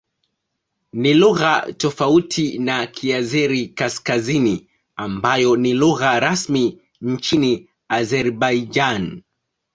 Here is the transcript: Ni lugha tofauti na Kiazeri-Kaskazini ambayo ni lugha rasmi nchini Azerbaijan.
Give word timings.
Ni 1.01 1.11
lugha 1.13 1.71
tofauti 1.77 2.59
na 2.59 2.85
Kiazeri-Kaskazini 2.87 4.67
ambayo 4.95 5.55
ni 5.55 5.73
lugha 5.73 6.19
rasmi 6.19 6.79
nchini 7.01 7.69
Azerbaijan. 7.87 9.21